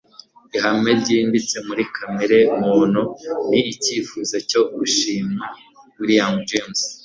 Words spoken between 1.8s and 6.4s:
kamere muntu ni icyifuzo cyo gushimwa- william